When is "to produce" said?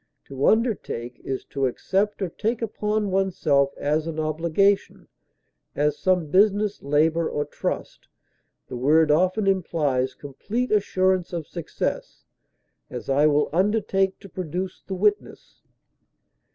14.21-14.81